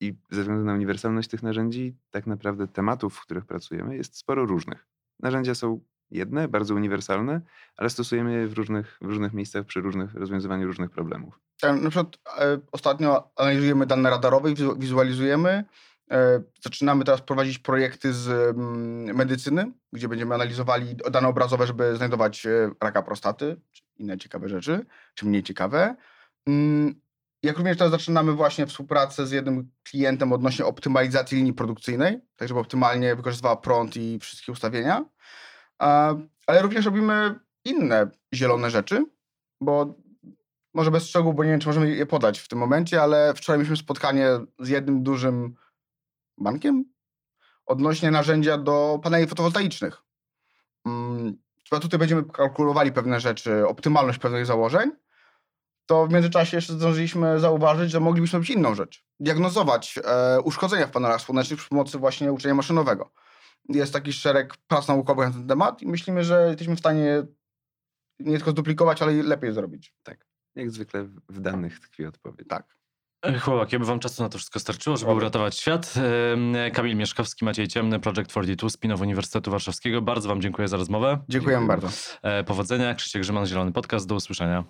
[0.00, 4.46] I ze względu na uniwersalność tych narzędzi, tak naprawdę tematów, w których pracujemy, jest sporo
[4.46, 4.86] różnych.
[5.20, 5.80] Narzędzia są
[6.14, 7.40] jedne, bardzo uniwersalne,
[7.76, 11.40] ale stosujemy je w różnych, w różnych miejscach przy różnych rozwiązywaniu różnych problemów.
[11.60, 15.64] Tak, na przykład e, ostatnio analizujemy dane radarowe i wizu- wizualizujemy.
[16.10, 22.46] E, zaczynamy teraz prowadzić projekty z mm, medycyny, gdzie będziemy analizowali dane obrazowe, żeby znajdować
[22.46, 25.96] e, raka prostaty, czy inne ciekawe rzeczy, czy mniej ciekawe.
[26.46, 26.94] Mm,
[27.42, 32.60] jak również teraz zaczynamy właśnie współpracę z jednym klientem odnośnie optymalizacji linii produkcyjnej, tak żeby
[32.60, 35.04] optymalnie wykorzystywała prąd i wszystkie ustawienia.
[36.46, 39.06] Ale również robimy inne zielone rzeczy,
[39.60, 39.94] bo
[40.74, 43.58] może bez szczegółów, bo nie wiem, czy możemy je podać w tym momencie, ale wczoraj
[43.58, 45.54] mieliśmy spotkanie z jednym dużym
[46.38, 46.84] bankiem
[47.66, 50.02] odnośnie narzędzia do paneli fotowoltaicznych.
[50.86, 54.92] Mm, Chyba tutaj będziemy kalkulowali pewne rzeczy, optymalność pewnych założeń.
[55.86, 59.04] To w międzyczasie jeszcze zdążyliśmy zauważyć, że moglibyśmy robić inną rzecz.
[59.20, 63.10] Diagnozować e, uszkodzenia w panelach słonecznych przy pomocy właśnie uczenia maszynowego.
[63.68, 67.22] Jest taki szereg prac naukowych na ten temat i myślimy, że jesteśmy w stanie
[68.20, 69.94] nie tylko zduplikować, ale i lepiej zrobić.
[70.54, 72.48] Jak zwykle w- danych tkwi odpowiedź.
[72.48, 72.76] Tak.
[73.26, 75.94] E, Chłopaki, aby wam czasu na to wszystko starczyło, żeby uratować świat.
[76.72, 80.02] Kamil Mieszkowski, Maciej Ciemny, Project 42, spin-off Uniwersytetu Warszawskiego.
[80.02, 81.18] Bardzo wam dziękuję za rozmowę.
[81.28, 81.80] Dziękujemy Dziękuję.
[81.80, 81.96] bardzo.
[82.22, 82.94] E, Powodzenia.
[82.94, 84.06] Krzysiek Grzyman, Zielony Podcast.
[84.08, 84.64] Do usłyszenia.